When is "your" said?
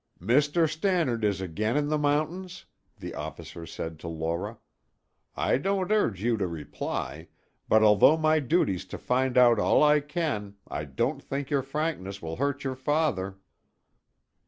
11.51-11.61, 12.63-12.75